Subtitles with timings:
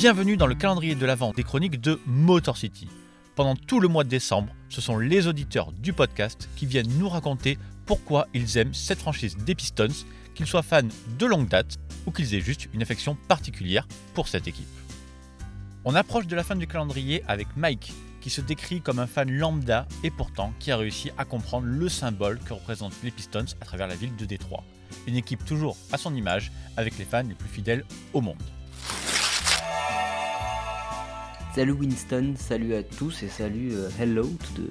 [0.00, 2.88] Bienvenue dans le calendrier de l'Avent des chroniques de Motor City.
[3.34, 7.10] Pendant tout le mois de décembre, ce sont les auditeurs du podcast qui viennent nous
[7.10, 10.88] raconter pourquoi ils aiment cette franchise des Pistons, qu'ils soient fans
[11.18, 11.76] de longue date
[12.06, 14.64] ou qu'ils aient juste une affection particulière pour cette équipe.
[15.84, 17.92] On approche de la fin du calendrier avec Mike,
[18.22, 21.90] qui se décrit comme un fan lambda et pourtant qui a réussi à comprendre le
[21.90, 24.64] symbole que représentent les Pistons à travers la ville de Détroit.
[25.06, 28.42] Une équipe toujours à son image, avec les fans les plus fidèles au monde.
[31.52, 34.62] Salut Winston, salut à tous et salut euh, hello to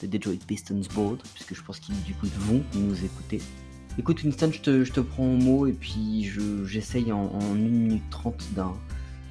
[0.00, 1.94] the, Detroit Pistons board, puisque je pense qu'ils
[2.38, 3.38] vont nous écouter.
[3.98, 6.30] Écoute Winston, je te, je te prends au mot et puis
[6.64, 8.72] j'essaye en, en 1 minute 30 d'un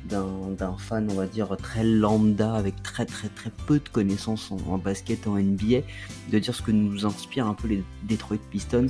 [0.05, 4.77] d'un fan, on va dire, très lambda, avec très très très peu de connaissances en,
[4.77, 5.81] basket, en NBA,
[6.31, 8.87] de dire ce que nous inspire un peu les Detroit Pistons.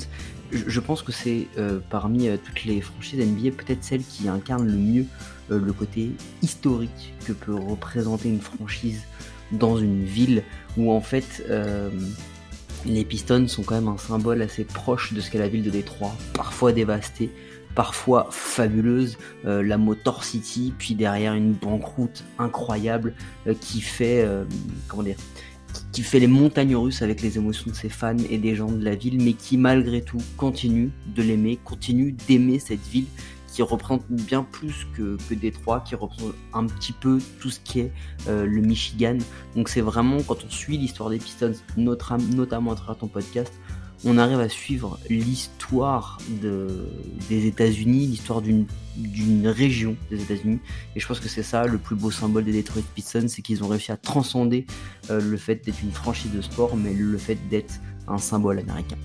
[0.51, 4.65] Je, pense que c'est euh, parmi euh, toutes les franchises NBA peut-être celle qui incarne
[4.65, 5.05] le mieux
[5.51, 9.03] euh, le côté historique que peut représenter une franchise
[9.51, 10.43] dans une ville
[10.75, 11.43] où en fait
[12.85, 15.69] les Pistons sont quand même un symbole assez proche de ce qu'est la ville de
[15.69, 17.29] Détroit, parfois dévastée,
[17.75, 23.13] parfois fabuleuse, euh, la Motor City, puis derrière une banqueroute incroyable
[23.47, 24.43] euh, qui fait euh,
[24.87, 25.17] comment dire
[26.13, 29.21] les montagnes russes avec les émotions de ses fans et des gens de la ville,
[29.21, 33.05] mais qui malgré tout continue de l'aimer, continue d'aimer cette ville
[33.53, 37.81] qui représente bien plus que, que Détroit, qui représente un petit peu tout ce qui
[37.81, 37.91] est
[38.27, 39.17] le Michigan.
[39.55, 43.51] Donc c'est vraiment quand on suit l'histoire des Pistons, notamment à travers ton podcast,
[44.05, 46.87] on arrive à suivre l'histoire de,
[47.29, 48.65] des États-Unis, l'histoire d'une,
[49.45, 50.59] région des États-Unis.
[50.95, 53.63] Et je pense que c'est ça le plus beau symbole des Detroit Pistons, c'est qu'ils
[53.63, 54.65] ont réussi à transcender
[55.09, 57.75] euh, le fait d'être une franchise de sport, mais le fait d'être
[58.07, 58.97] un symbole américain.